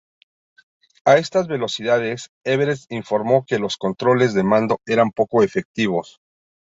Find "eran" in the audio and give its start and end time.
4.87-5.11